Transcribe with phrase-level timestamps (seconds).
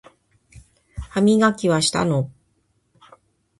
[1.11, 2.31] 歯磨きはしたの？